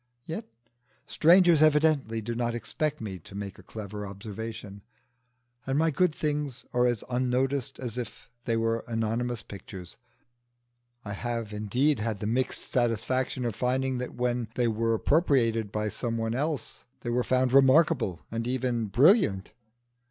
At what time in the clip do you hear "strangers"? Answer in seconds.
1.05-1.61